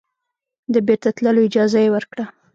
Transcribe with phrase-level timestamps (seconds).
[0.73, 2.25] د بیرته تللو اجازه یې ورکړه.